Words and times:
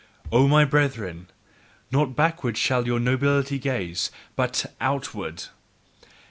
O 0.31 0.47
my 0.47 0.65
brethren, 0.65 1.27
not 1.91 2.15
backward 2.15 2.57
shall 2.57 2.87
your 2.87 2.99
nobility 2.99 3.59
gaze, 3.59 4.09
but 4.35 4.65
OUTWARD! 4.81 5.43